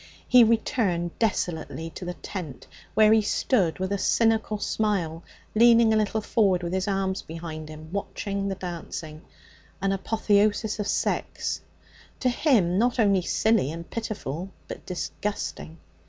[0.27, 2.65] He returned desolately to the tent,
[2.95, 5.21] where he stood with a cynical smile,
[5.53, 9.21] leaning a little forward with his arms behind him, watching the dancing,
[9.79, 11.61] an apotheosis of sex,
[12.19, 15.77] to him not only silly and pitiful, but disgusting.